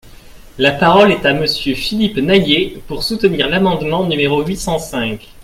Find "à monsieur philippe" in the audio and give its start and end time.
1.27-2.17